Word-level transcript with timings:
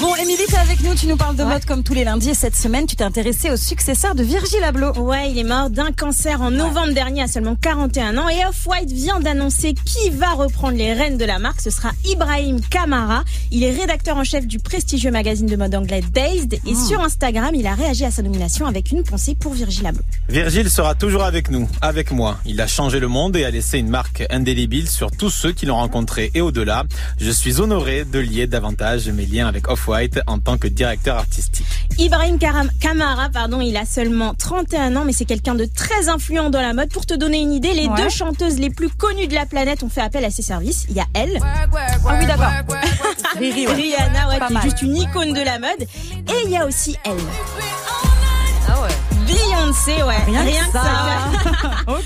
Bon, 0.00 0.14
Émilie, 0.16 0.46
t'es 0.48 0.56
avec 0.56 0.80
nous, 0.82 0.94
tu 0.94 1.06
nous 1.06 1.16
parles 1.18 1.36
de 1.36 1.44
mode 1.44 1.62
comme 1.66 1.82
tous 1.82 1.92
les 1.92 2.04
lundis 2.04 2.30
et 2.30 2.34
cette 2.34 2.56
semaine, 2.56 2.86
tu 2.86 2.96
t'es 2.96 3.04
intéressée 3.04 3.50
au 3.50 3.56
successeur 3.58 4.14
de 4.14 4.22
Virgil 4.22 4.62
Abloh. 4.64 4.92
Ouais, 4.98 5.30
il 5.30 5.36
est 5.36 5.44
mort 5.44 5.68
d'un 5.68 5.92
cancer 5.92 6.40
en 6.40 6.50
novembre 6.50 6.94
dernier 6.94 7.22
à 7.24 7.26
seulement 7.28 7.54
41 7.54 8.16
ans 8.16 8.28
et 8.30 8.42
Off-White 8.46 8.90
vient 8.90 9.20
d'annoncer 9.20 9.74
qui 9.74 10.08
va 10.08 10.30
reprendre 10.32 10.78
les 10.78 10.94
rênes 10.94 11.18
de 11.18 11.24
la 11.26 11.38
marque. 11.38 11.60
Ce 11.60 11.68
sera 11.68 11.90
Ibrahim 12.06 12.62
Kamara. 12.62 13.24
Il 13.50 13.62
est 13.62 13.72
rédacteur 13.72 14.16
en 14.16 14.24
chef 14.24 14.46
du 14.46 14.58
prestigieux 14.58 15.10
magazine 15.10 15.46
de 15.46 15.56
mode 15.56 15.74
anglais 15.74 16.00
Dazed 16.14 16.54
et 16.54 16.60
Ah. 16.66 16.86
sur 16.88 17.00
Instagram, 17.02 17.54
il 17.54 17.66
a 17.66 17.74
réagi 17.74 18.06
à 18.06 18.10
sa 18.10 18.22
nomination 18.22 18.64
avec 18.64 18.92
une 18.92 19.02
pensée 19.02 19.34
pour 19.38 19.52
Virgil 19.52 19.86
Abloh. 19.86 20.02
Virgile 20.30 20.70
sera 20.70 20.94
toujours 20.94 21.24
avec 21.24 21.50
nous, 21.50 21.68
avec 21.82 22.10
moi. 22.10 22.38
Il 22.46 22.58
a 22.62 22.66
changé 22.66 23.00
le 23.00 23.08
monde 23.08 23.36
et 23.36 23.44
a 23.44 23.50
laissé 23.50 23.76
une 23.78 23.90
marque 23.90 24.24
indélébile 24.30 24.88
sur 24.88 25.10
tous 25.10 25.28
ceux 25.30 25.52
qui 25.52 25.66
l'ont 25.66 25.76
rencontré 25.76 26.30
et 26.34 26.40
au-delà. 26.40 26.84
Je 27.20 27.30
suis 27.30 27.60
honoré 27.60 28.06
de 28.06 28.18
lier 28.18 28.46
davantage 28.46 29.06
mes 29.10 29.26
liens 29.26 29.46
avec 29.46 29.68
Off-White 29.68 29.89
en 30.26 30.38
tant 30.38 30.56
que 30.58 30.68
directeur 30.68 31.16
artistique. 31.16 31.66
Ibrahim 31.98 32.38
Kamara, 32.80 33.28
pardon, 33.30 33.60
il 33.60 33.76
a 33.76 33.84
seulement 33.84 34.34
31 34.34 34.96
ans, 34.96 35.04
mais 35.04 35.12
c'est 35.12 35.24
quelqu'un 35.24 35.54
de 35.54 35.64
très 35.64 36.08
influent 36.08 36.48
dans 36.50 36.62
la 36.62 36.72
mode. 36.72 36.90
Pour 36.90 37.06
te 37.06 37.14
donner 37.14 37.38
une 37.40 37.52
idée, 37.52 37.72
les 37.74 37.86
Ouais. 37.88 38.02
deux 38.02 38.08
chanteuses 38.08 38.58
les 38.58 38.70
plus 38.70 38.88
connues 38.88 39.26
de 39.26 39.34
la 39.34 39.46
planète 39.46 39.82
ont 39.82 39.88
fait 39.88 40.00
appel 40.00 40.24
à 40.24 40.30
ses 40.30 40.42
services. 40.42 40.86
Il 40.88 40.96
y 40.96 41.00
a 41.00 41.06
elle, 41.14 41.38
Ah 41.42 41.66
oui, 42.18 42.26
d'accord. 42.26 42.50
Rihanna, 43.38 44.28
ouais, 44.28 44.38
qui 44.46 44.54
est 44.54 44.62
juste 44.62 44.82
une 44.82 44.96
icône 44.96 45.32
de 45.32 45.40
la 45.42 45.58
mode. 45.58 45.82
Et 45.82 46.44
il 46.44 46.50
y 46.50 46.56
a 46.56 46.64
aussi 46.66 46.96
elle. 47.04 47.16
Ah 48.68 48.82
ouais. 48.82 48.88
Beyoncé, 49.34 50.02
ouais. 50.02 50.16
Rien 50.26 50.66
que 50.66 50.72
ça. 50.72 51.80
Donc. 51.86 52.02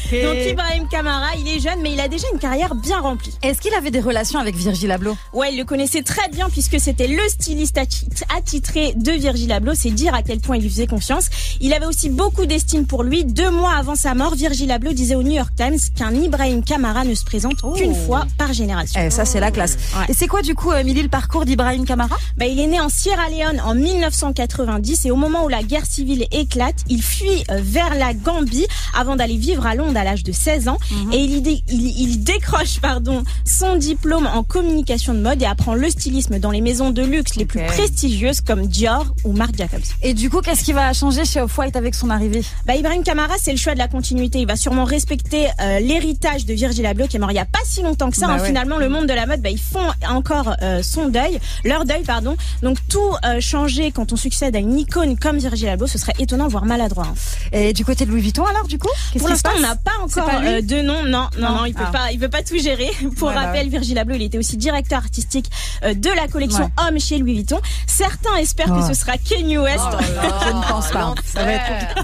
Ibrahim 0.48 0.88
Kamara, 0.88 1.28
il 1.38 1.48
est 1.48 1.60
jeune, 1.60 1.80
mais 1.82 1.92
il 1.92 2.00
a 2.00 2.08
déjà 2.08 2.26
une 2.32 2.38
carrière 2.38 2.74
bien 2.74 3.00
remplie. 3.00 3.32
Est-ce 3.42 3.60
qu'il 3.60 3.72
avait 3.74 3.90
des 3.90 4.00
relations 4.00 4.38
avec 4.38 4.54
Virgil 4.54 4.90
Abloh? 4.90 5.16
Ouais, 5.32 5.52
il 5.52 5.58
le 5.58 5.64
connaissait 5.64 6.02
très 6.02 6.28
bien 6.28 6.48
puisque 6.50 6.78
c'était 6.78 7.06
le 7.08 7.20
styliste 7.28 7.76
atti- 7.76 8.06
attitré 8.36 8.92
de 8.96 9.12
Virgil 9.12 9.50
Abloh. 9.52 9.72
C'est 9.74 9.90
dire 9.90 10.14
à 10.14 10.22
quel 10.22 10.40
point 10.40 10.56
il 10.56 10.62
lui 10.62 10.70
faisait 10.70 10.86
confiance. 10.86 11.26
Il 11.60 11.72
avait 11.72 11.86
aussi 11.86 12.10
beaucoup 12.10 12.46
d'estime 12.46 12.86
pour 12.86 13.02
lui. 13.02 13.24
Deux 13.24 13.50
mois 13.50 13.74
avant 13.74 13.94
sa 13.94 14.14
mort, 14.14 14.34
Virgil 14.34 14.70
Abloh 14.70 14.92
disait 14.92 15.14
au 15.14 15.22
New 15.22 15.32
York 15.32 15.52
Times 15.56 15.78
qu'un 15.96 16.12
Ibrahim 16.14 16.62
Kamara 16.62 17.04
ne 17.04 17.14
se 17.14 17.24
présente 17.24 17.56
qu'une 17.76 17.94
fois 17.94 18.26
par 18.38 18.52
génération. 18.52 19.00
Eh, 19.02 19.10
ça, 19.10 19.24
c'est 19.24 19.40
la 19.40 19.50
classe. 19.50 19.76
Ouais. 19.96 20.06
Et 20.10 20.14
c'est 20.14 20.26
quoi, 20.26 20.42
du 20.42 20.54
coup, 20.54 20.70
euh, 20.70 20.78
Émilie, 20.78 21.02
le 21.02 21.08
parcours 21.08 21.44
d'Ibrahim 21.44 21.84
Kamara? 21.86 22.16
Bah, 22.36 22.46
il 22.46 22.60
est 22.60 22.66
né 22.66 22.80
en 22.80 22.88
Sierra 22.88 23.28
Leone 23.30 23.60
en 23.64 23.74
1990 23.74 25.06
et 25.06 25.10
au 25.10 25.16
moment 25.16 25.44
où 25.44 25.48
la 25.48 25.62
guerre 25.62 25.86
civile 25.86 26.26
éclate, 26.30 26.76
il 26.88 27.02
fuit 27.14 27.44
euh, 27.50 27.58
vers 27.62 27.94
la 27.94 28.14
Gambie 28.14 28.66
avant 28.96 29.16
d'aller 29.16 29.36
vivre 29.36 29.66
à 29.66 29.74
Londres 29.74 29.96
à 29.98 30.04
l'âge 30.04 30.22
de 30.24 30.32
16 30.32 30.68
ans 30.68 30.78
et 31.12 31.18
il, 31.18 31.36
y 31.36 31.40
dé- 31.42 31.62
il, 31.68 32.00
il 32.00 32.24
décroche 32.24 32.80
pardon 32.80 33.22
son 33.44 33.76
diplôme 33.76 34.26
en 34.26 34.42
communication 34.42 35.14
de 35.14 35.20
mode 35.20 35.40
et 35.42 35.46
apprend 35.46 35.74
le 35.74 35.88
stylisme 35.90 36.38
dans 36.38 36.50
les 36.50 36.60
maisons 36.60 36.90
de 36.90 37.02
luxe 37.02 37.36
les 37.36 37.44
plus 37.44 37.60
prestigieuses 37.66 38.40
comme 38.40 38.66
Dior 38.66 39.06
ou 39.24 39.32
Marc 39.32 39.56
Jacobs. 39.56 39.80
Et 40.02 40.14
du 40.14 40.30
coup, 40.30 40.40
qu'est-ce 40.40 40.64
qui 40.64 40.72
va 40.72 40.92
changer 40.92 41.24
chez 41.24 41.40
Off-White 41.40 41.76
avec 41.76 41.94
son 41.94 42.10
arrivée? 42.10 42.42
Bah, 42.66 42.74
Ibrahim 42.76 43.02
Kamara, 43.02 43.34
c'est 43.40 43.52
le 43.52 43.58
choix 43.58 43.74
de 43.74 43.78
la 43.78 43.88
continuité. 43.88 44.40
Il 44.40 44.46
va 44.46 44.56
sûrement 44.56 44.84
respecter 44.84 45.46
euh, 45.60 45.78
l'héritage 45.80 46.46
de 46.46 46.54
Virgil 46.54 46.84
Abloh 46.86 47.06
qui 47.06 47.16
est 47.16 47.20
mort 47.20 47.30
il 47.30 47.36
y 47.36 47.38
a 47.38 47.44
pas 47.44 47.58
si 47.64 47.82
longtemps 47.82 48.10
que 48.10 48.16
ça. 48.16 48.26
Bah 48.26 48.34
hein. 48.34 48.40
ouais. 48.40 48.46
Finalement, 48.46 48.78
le 48.78 48.88
monde 48.88 49.06
de 49.06 49.12
la 49.14 49.26
mode, 49.26 49.40
bah, 49.40 49.50
ils 49.50 49.58
font 49.60 49.78
encore 50.08 50.54
euh, 50.62 50.82
son 50.82 51.08
deuil, 51.08 51.38
leur 51.64 51.84
deuil, 51.84 52.02
pardon. 52.02 52.36
Donc 52.62 52.78
tout 52.88 53.00
euh, 53.24 53.40
changer 53.40 53.90
quand 53.92 54.12
on 54.12 54.16
succède 54.16 54.54
à 54.56 54.58
une 54.58 54.78
icône 54.78 55.16
comme 55.18 55.38
Virgil 55.38 55.68
Abloh, 55.68 55.86
ce 55.86 55.98
serait 55.98 56.14
étonnant, 56.18 56.48
voire 56.48 56.64
maladroit. 56.64 57.03
Et 57.52 57.72
du 57.72 57.84
côté 57.84 58.04
de 58.06 58.10
Louis 58.10 58.20
Vuitton, 58.20 58.44
alors, 58.44 58.66
du 58.66 58.78
coup 58.78 58.88
Pour 59.18 59.28
l'instant, 59.28 59.50
on 59.56 59.60
n'a 59.60 59.76
pas 59.76 59.92
encore 60.02 60.26
pas 60.26 60.40
euh, 60.42 60.60
de 60.60 60.80
nom. 60.82 61.02
Non, 61.04 61.28
non, 61.38 61.48
Non. 61.50 61.56
non, 61.56 61.64
il 61.66 61.74
peut 61.74 61.82
Ah. 61.86 61.90
pas, 61.92 62.12
il 62.12 62.18
peut 62.18 62.28
pas 62.28 62.42
tout 62.42 62.58
gérer. 62.58 62.90
Pour 63.18 63.30
bah 63.30 63.40
rappel, 63.42 63.68
Virgil 63.68 63.98
Abloh, 63.98 64.14
il 64.16 64.22
était 64.22 64.38
aussi 64.38 64.56
directeur 64.56 64.98
artistique 64.98 65.50
euh, 65.84 65.94
de 65.94 66.08
la 66.10 66.28
collection 66.28 66.70
Homme 66.78 66.98
chez 66.98 67.18
Louis 67.18 67.34
Vuitton. 67.34 67.60
Certains 67.86 68.36
espèrent 68.36 68.72
que 68.74 68.86
ce 68.86 68.94
sera 68.94 69.18
Kanye 69.18 69.58
West. 69.58 69.84
Je 70.46 70.52
ne 70.52 70.68
pense 70.68 70.88
pas. 70.90 71.14
Ça 71.24 71.44
va 71.44 71.52
être 71.52 71.94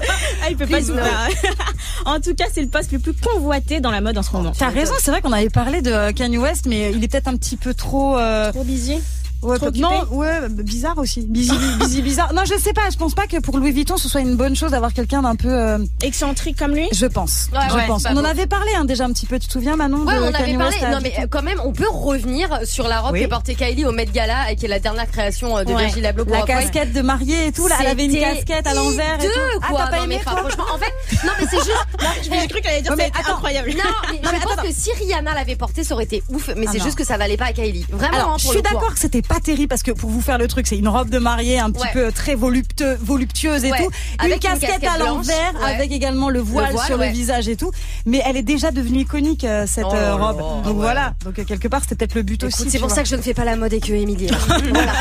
Ah, 0.44 0.50
il 0.50 0.56
peut 0.56 0.66
pas 0.66 0.80
tout 0.80 0.94
faire. 0.94 1.28
en 2.06 2.20
tout 2.20 2.34
cas, 2.34 2.44
c'est 2.52 2.62
le 2.62 2.68
poste 2.68 2.92
le 2.92 2.98
plus 2.98 3.14
convoité 3.14 3.80
dans 3.80 3.90
la 3.90 4.00
mode 4.00 4.18
en 4.18 4.22
ce 4.22 4.32
moment. 4.32 4.52
T'as 4.56 4.68
raison, 4.70 4.94
c'est 5.00 5.10
vrai 5.10 5.20
qu'on 5.20 5.32
avait 5.32 5.50
parlé 5.50 5.82
de 5.82 6.10
Kanye 6.12 6.38
West, 6.38 6.66
mais 6.66 6.92
il 6.92 7.02
est 7.02 7.08
peut-être 7.08 7.28
un 7.28 7.36
petit 7.36 7.56
peu 7.56 7.74
trop. 7.74 8.16
euh, 8.18 8.50
Trop 8.52 8.64
busy. 8.64 8.98
Ouais, 9.42 9.56
trop 9.56 9.70
peut- 9.70 9.78
non, 9.78 10.04
ouais, 10.12 10.48
bizarre 10.48 10.98
aussi. 10.98 11.22
Busy, 11.28 11.52
busy, 11.80 12.02
bizarre. 12.02 12.32
Non, 12.34 12.42
je 12.44 12.58
sais 12.58 12.72
pas. 12.72 12.90
Je 12.90 12.96
pense 12.96 13.14
pas 13.14 13.26
que 13.26 13.38
pour 13.40 13.58
Louis 13.58 13.72
Vuitton, 13.72 13.96
ce 13.96 14.08
soit 14.08 14.20
une 14.20 14.36
bonne 14.36 14.56
chose 14.56 14.70
d'avoir 14.72 14.92
quelqu'un 14.92 15.22
d'un 15.22 15.36
peu. 15.36 15.48
euh, 15.50 15.78
Excentrique 16.02 16.58
comme 16.58 16.74
lui? 16.74 16.88
je 16.92 17.06
pense. 17.06 17.48
Ouais, 17.52 17.58
je 17.70 17.74
ouais, 17.74 17.86
pense. 17.86 18.04
On 18.08 18.16
en 18.16 18.24
avait 18.24 18.46
parlé 18.46 18.70
hein, 18.76 18.84
déjà 18.84 19.04
un 19.04 19.12
petit 19.12 19.26
peu. 19.26 19.38
Tu 19.38 19.46
te 19.48 19.52
souviens, 19.52 19.76
Manon 19.76 20.04
Ouais, 20.04 20.16
de 20.16 20.20
on 20.20 20.24
avait 20.26 20.32
Kanye 20.32 20.56
parlé. 20.58 20.74
West 20.74 20.84
à 20.84 20.90
Non, 20.90 20.98
mais 21.02 21.12
euh, 21.18 21.26
quand 21.28 21.42
même, 21.42 21.60
on 21.64 21.72
peut 21.72 21.88
revenir 21.90 22.60
sur 22.64 22.88
la 22.88 23.00
robe 23.00 23.12
Oui. 23.12 23.22
que 23.24 23.28
portait 23.28 23.54
Kylie 23.54 23.84
au 23.84 23.92
Met 23.92 24.06
Gala 24.06 24.50
et 24.52 24.56
qui 24.56 24.64
est 24.66 24.68
la 24.68 24.78
dernière 24.80 25.10
création 25.10 25.56
euh, 25.58 25.64
de 25.64 25.70
Ouais. 25.72 25.88
Pour 26.24 26.34
La 26.36 26.42
casquette 26.42 26.92
de 26.92 27.00
mariée 27.00 27.46
et 27.46 27.52
tout, 27.52 27.66
là, 27.66 27.76
elle 27.80 27.86
avait 27.86 28.04
une 28.04 28.18
casquette 28.18 28.66
à 28.66 28.74
l'envers 28.74 29.16
hideux, 29.18 29.28
tout. 29.54 29.60
quoi. 29.60 29.78
Ah, 29.80 29.84
t'as 29.84 29.90
pas 29.90 29.96
non, 29.98 30.04
aimé, 30.04 30.16
mais 30.16 30.20
enfin, 30.26 30.30
toi? 30.40 30.50
franchement, 30.50 30.64
en 30.74 30.78
fait, 30.78 31.26
non, 31.26 31.32
mais 31.38 31.46
c'est 31.50 31.56
juste. 31.56 31.86
J'ai 32.22 32.48
cru 32.48 32.60
qu'elle 32.60 32.72
allait 32.72 32.82
dire 32.82 32.94
c'est 32.96 33.30
incroyable. 33.30 33.70
Non, 33.70 34.20
mais 34.32 34.38
je 34.38 34.42
pense 34.44 34.56
que 34.56 34.72
si 34.72 34.90
Rihanna 34.92 35.34
l'avait 35.34 35.56
porté, 35.56 35.84
ça 35.84 35.94
aurait 35.94 36.04
été 36.04 36.22
ouf. 36.28 36.50
Mais 36.56 36.66
Ah 36.68 36.72
c'est 36.72 36.82
juste 36.82 36.96
que 36.96 37.04
ça 37.04 37.16
valait 37.16 37.36
pas 37.36 37.46
à 37.46 37.52
Kylie. 37.52 37.86
Vraiment, 37.90 38.34
hein, 38.34 38.36
je 38.38 38.46
suis 38.46 38.56
coup, 38.56 38.62
d'accord 38.62 38.88
hein. 38.90 38.94
que 38.94 39.00
c'était 39.00 39.22
pas 39.30 39.38
terrible 39.40 39.68
parce 39.68 39.84
que 39.84 39.92
pour 39.92 40.10
vous 40.10 40.20
faire 40.20 40.38
le 40.38 40.48
truc, 40.48 40.66
c'est 40.66 40.76
une 40.76 40.88
robe 40.88 41.08
de 41.08 41.18
mariée 41.18 41.60
un 41.60 41.70
petit 41.70 41.82
Ouais. 41.84 41.92
peu 41.92 42.10
très 42.12 42.34
voluptueuse 42.34 43.64
et 43.64 43.70
Ouais. 43.70 43.78
tout. 43.78 43.90
Avec 44.18 44.44
une 44.44 44.50
une 44.52 44.58
casquette, 44.58 44.84
à 44.84 44.98
l'envers 44.98 45.54
ouais. 45.62 45.74
avec 45.74 45.92
également 45.92 46.30
le 46.30 46.40
voile, 46.40 46.72
voile, 46.72 46.86
sur 46.86 46.96
le 46.98 47.06
visage 47.06 47.48
et 47.48 47.54
tout. 47.56 47.70
Mais 48.06 48.20
elle 48.26 48.36
est 48.36 48.42
déjà 48.42 48.72
devenue 48.72 49.00
iconique, 49.00 49.44
euh, 49.44 49.66
cette 49.68 49.84
Oh 49.88 49.94
euh, 49.94 50.10
là 50.10 50.14
robe. 50.16 50.38
Donc 50.64 50.66
ouais. 50.66 50.72
voilà. 50.82 51.14
Donc 51.24 51.38
euh, 51.38 51.44
quelque 51.44 51.68
part, 51.68 51.82
c'était 51.82 51.94
peut-être 51.94 52.14
le 52.16 52.22
but 52.22 52.42
Écoute, 52.42 52.54
aussi. 52.60 52.70
c'est 52.70 52.78
pour 52.80 52.88
vois. 52.88 52.96
ça 52.96 53.02
que 53.04 53.08
je 53.08 53.14
ne 53.14 53.22
fais 53.22 53.34
pas 53.34 53.44
la 53.44 53.54
mode 53.56 53.72
et 53.72 53.80
que 53.80 53.92
Émilie. 53.92 54.26
voilà. 54.72 54.92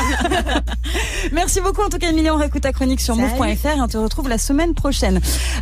Merci 1.32 1.60
beaucoup 1.60 1.82
en 1.82 1.88
tout 1.88 1.98
cas, 1.98 2.10
Emilie. 2.10 2.30
On 2.30 2.36
réécoute 2.36 2.62
ta 2.62 2.72
chronique 2.72 3.00
sur 3.00 3.16
move.fr 3.16 3.66
et 3.76 3.80
on 3.80 3.88
te 3.88 3.96
retrouve 3.98 4.28
la 4.28 4.38
semaine 4.38 4.74
prochaine. 4.74 5.20